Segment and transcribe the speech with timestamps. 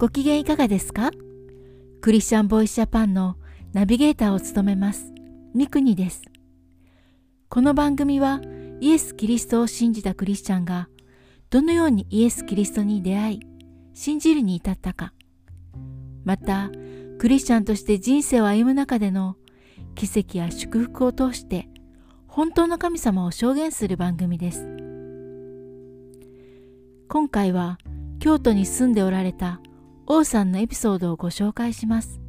[0.00, 1.10] ご機嫌いかがですか？
[2.00, 3.36] クリスチャンボイスジャパンの
[3.74, 5.12] ナビゲーターを務めます
[5.54, 6.22] ミクニです。
[7.50, 8.40] この番組は
[8.80, 10.88] イエス・キリストを信じたクリスチャンが
[11.50, 13.40] どのようにイエス・キリストに出会い
[13.92, 15.12] 信じるに至ったか
[16.24, 16.70] また
[17.18, 19.36] クリスチャンとして人生を歩む中での
[19.96, 21.68] 奇跡や祝福を通して
[22.26, 24.66] 本当の神様を証言する番組です。
[27.06, 27.76] 今回は
[28.18, 29.60] 京都に住んでおられた
[30.12, 32.20] 王さんのエピソードをご紹介します。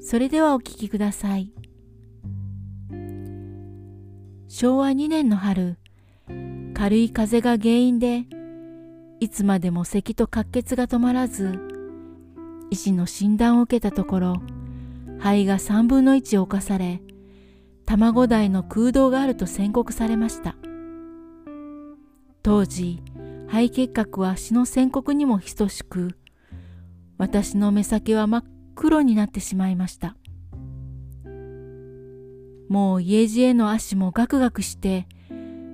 [0.00, 1.52] それではお聞きください。
[4.46, 5.78] 昭和2年の春
[6.74, 8.22] 軽い風が原因で
[9.18, 11.58] いつまでも咳と滑血が止まらず
[12.70, 14.34] 医師の診断を受けたところ
[15.18, 17.02] 肺が3分の1を侵され
[17.84, 20.54] 卵台の空洞があると宣告されました。
[22.44, 23.02] 当時
[23.48, 26.17] 肺結核は死の宣告にも等しく
[27.18, 30.16] 私の目先は真っ黒になってしまいました。
[32.68, 35.06] もう家路への足もガクガクして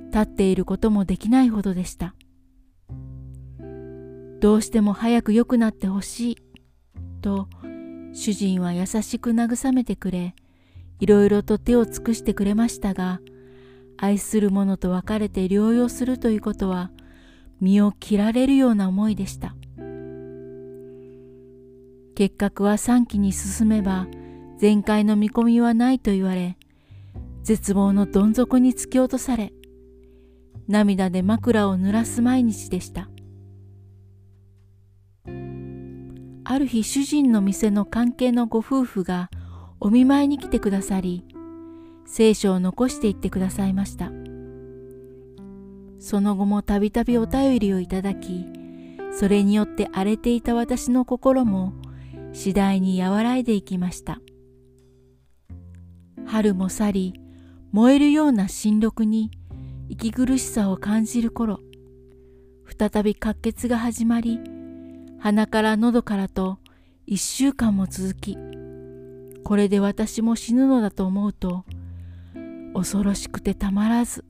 [0.07, 2.15] 立っていることもできないほどでした。
[4.41, 6.37] どうしても早く良くなってほしい
[7.23, 7.49] と
[8.13, 10.35] 主人は優しく慰めてくれ
[11.01, 13.21] いろいろと手を尽くしてくれましたが
[13.97, 16.91] 愛する者と別れて療養するということは
[17.61, 19.57] 身を切られるような思いでした。
[22.15, 24.07] 結核は3期に進めば
[24.59, 26.57] 全開の見込みはないと言われ
[27.43, 29.53] 絶望のどん底に突き落とされ
[30.69, 33.11] 涙で枕を濡らす毎日でした。
[36.47, 39.31] ある日主人の店の関係のご夫婦が
[39.81, 41.25] お見舞いに来てくださり
[42.07, 44.13] 聖書を残していってくださいました。
[45.99, 48.47] その後もたびたびお便りをいただき
[49.11, 51.73] それによって荒れていた私の心も
[52.35, 54.21] 次第に和らいでいきました。
[56.27, 57.15] 春も去り
[57.73, 59.31] 燃えるような新緑に
[59.89, 61.61] 息苦しさを感じる頃
[62.77, 64.41] 再び滑血が始まり
[65.21, 66.59] 鼻から喉からと
[67.07, 68.37] 一週間も続き
[69.45, 71.65] これで私も死ぬのだと思うと
[72.75, 74.25] 恐ろしくてたまらず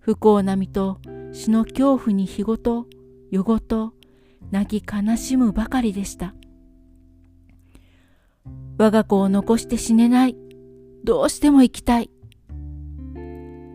[0.00, 0.98] 不幸な身と
[1.32, 2.86] 死の恐怖に日ごと
[3.30, 3.94] 夜ごと
[4.50, 6.34] 泣き悲しむばかりでした。
[8.80, 10.36] 我が子を残して死ねない。
[11.04, 12.08] どうしても生きたい。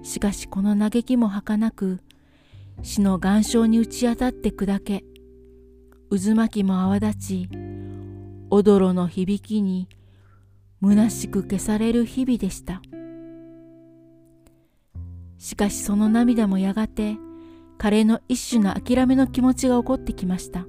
[0.01, 1.99] しかしこの嘆きも儚く
[2.81, 5.03] 死の岩礁に打ち当たって砕け
[6.09, 7.49] 渦巻きも泡立ち
[8.49, 9.87] おどろの響きに
[10.81, 12.81] 虚しく消される日々でした。
[15.37, 17.15] しかしその涙もやがて
[17.77, 20.65] 彼の一種の諦めの気持ちが起こってきました。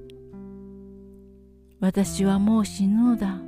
[1.79, 3.46] 私はもう死ぬのだ。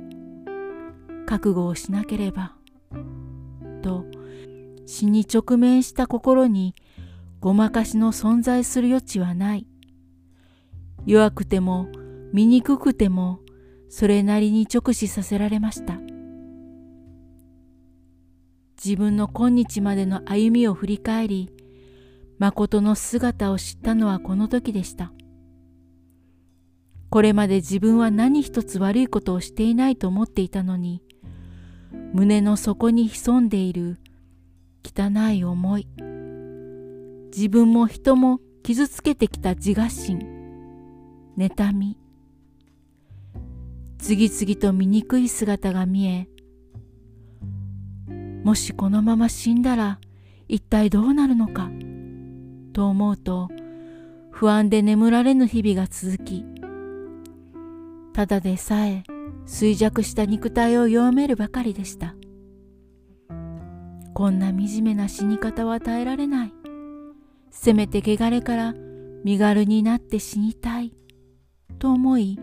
[1.30, 2.56] 覚悟をしなければ。
[3.82, 4.04] と
[4.84, 6.74] 死に直面した心に
[7.38, 9.68] ごまかしの存在する余地はない。
[11.06, 11.86] 弱くても
[12.32, 13.38] 醜くても
[13.88, 16.00] それなりに直視させられました。
[18.84, 21.48] 自分の今日までの歩みを振り返り
[22.40, 25.12] 誠の姿を知ったのはこの時でした。
[27.08, 31.02] これまで自分は何一つ悪いことをしていないと思っていたのに
[32.12, 33.98] 胸の底に潜んでいる。
[34.84, 35.86] 汚い思い。
[37.34, 40.18] 自分も人も傷つけてきた自我心。
[41.38, 41.96] 妬み。
[43.98, 46.28] 次々と醜い姿が見え。
[48.42, 50.00] もしこのまま死んだら
[50.48, 51.70] 一体どうなるのか。
[52.72, 53.48] と思うと
[54.30, 56.44] 不安で眠られぬ日々が続き。
[58.12, 59.04] ただでさえ
[59.50, 62.14] 衰弱した肉体を弱めるばかりでした。
[64.14, 66.52] こんな惨めな死に方は耐えられない。
[67.50, 68.74] せめて汚れから
[69.24, 70.94] 身軽になって死にたい。
[71.80, 72.38] と思い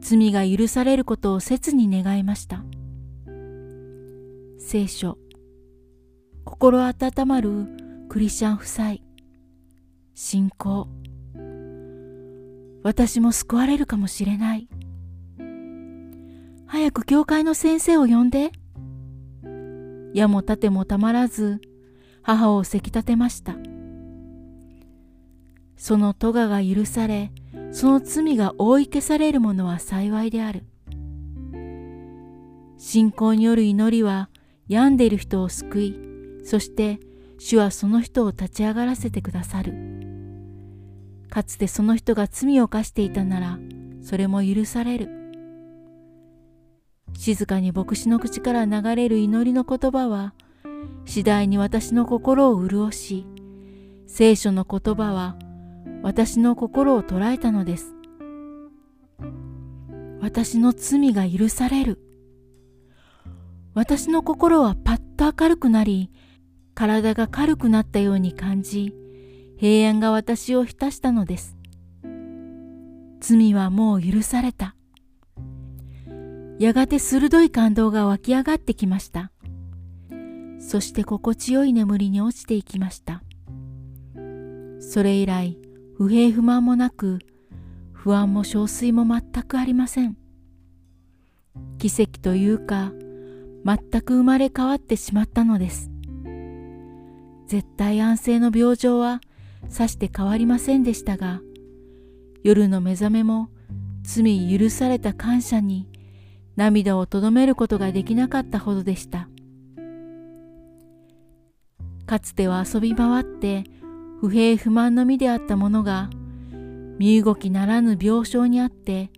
[0.00, 2.64] 罪が許されることを切に願いました。
[4.58, 5.16] 聖書
[6.44, 7.66] 心温まる
[8.08, 8.96] クリスチャン夫妻
[10.14, 10.88] 信仰。
[12.82, 14.68] 私も救われるかもしれない。
[16.74, 18.50] 早く教会の先生を呼んで。
[20.12, 21.60] 矢も盾もたまらず
[22.20, 23.54] 母をせき立てました。
[25.76, 27.30] その咎が許され
[27.70, 30.64] その罪が覆い消されるものは幸いである。
[32.76, 34.28] 信仰による祈りは
[34.66, 35.96] 病んでいる人を救い
[36.42, 36.98] そして
[37.38, 39.74] 主はその人を立ち上がらせてくださる。
[41.30, 43.58] かつてその人が罪を犯していたなら
[44.02, 45.23] それも許される。
[47.16, 50.34] 静かに牧師の口から流れる祈りの言葉は、
[51.06, 53.26] 次第に私の心を潤し、
[54.06, 55.36] 聖書の言葉は
[56.02, 57.94] 私の心を捉えたのです。
[60.20, 61.98] 私の罪が許される。
[63.74, 66.10] 私の心はパッと明るくなり、
[66.74, 68.94] 体が軽くなったように感じ、
[69.56, 71.56] 平安が私を浸したのです。
[73.20, 74.76] 罪はもう許された。
[76.58, 79.32] やがて鋭い感動が湧き上がってきました。
[80.58, 83.22] そして心地よい眠りに落ちていきました。
[84.80, 85.58] それ以来、
[85.96, 87.18] 不平不満もなく、
[87.92, 90.16] 不安も憔悴も全くありません。
[91.78, 92.92] 奇跡というか、
[93.64, 95.90] 全く生まれ変わってしまったのです。
[97.46, 99.20] 絶対安静の病状は
[99.68, 101.40] さして変わりませんでしたが、
[102.42, 103.48] 夜の目覚めも
[104.02, 105.88] 罪許された感謝に
[106.56, 109.28] 涙をとどめることができなかったほどでした。
[112.06, 113.64] かつては遊び回って
[114.20, 116.10] 不平不満の身であったものが
[116.98, 119.10] 身動きならぬ病床にあって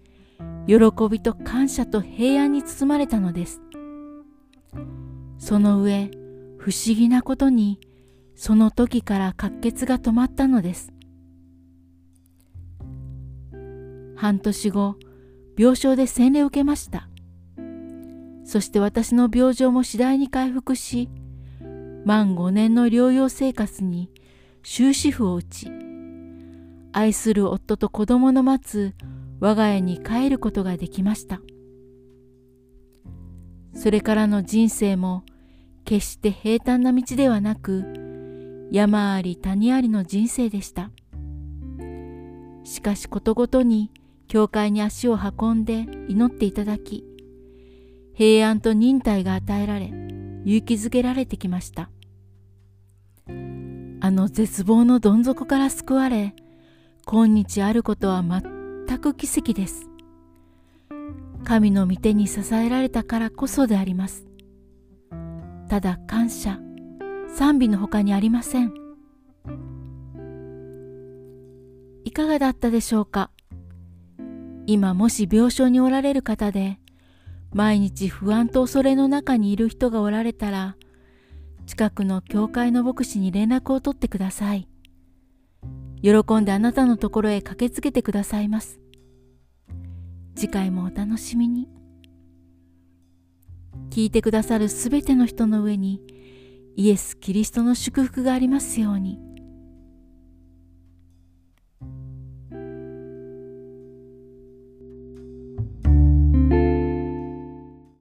[0.66, 0.76] 喜
[1.10, 3.60] びと感謝と平安に包まれたのです。
[5.38, 6.10] その上
[6.58, 7.78] 不思議なことに
[8.34, 10.92] その時から滑血が止まったのです。
[14.16, 14.96] 半年後、
[15.58, 17.08] 病床で洗礼を受けました。
[18.46, 21.10] そして私の病状も次第に回復し、
[22.04, 24.08] 満5年の療養生活に
[24.62, 25.68] 終止符を打ち、
[26.92, 28.94] 愛する夫と子供の待つ
[29.40, 31.40] 我が家に帰ることができました。
[33.74, 35.24] それからの人生も
[35.84, 40.92] 決して平坦な道ではなく、山あり谷ありの人生でした。
[42.62, 43.90] しかしことごとに
[44.28, 47.04] 教会に足を運んで祈っていただき、
[48.18, 49.92] 平安と忍耐が与えられ、
[50.46, 51.90] 勇気づけられてきました。
[53.28, 56.34] あの絶望のどん底から救われ、
[57.04, 59.86] 今日あることは全く奇跡です。
[61.44, 64.24] 神の御手に支えられたからこそであります。
[65.68, 66.58] ただ感謝、
[67.28, 68.72] 賛美の他にありません。
[72.04, 73.30] いかがだったでしょうか？
[74.66, 76.78] 今もし病床におられる方で、
[77.56, 80.76] 毎日不安と恐れの中にいる人がおられたら、
[81.64, 84.68] 近くの教会の牧師に連絡を取ってください。
[86.02, 88.78] 喜んであなたのところへ駆けつけてくださいます。
[90.34, 91.66] 次回もお楽しみに。
[93.88, 96.02] 聞いてくださるすべての人の上に、
[96.76, 99.18] イエス・キリストの祝福がありますように。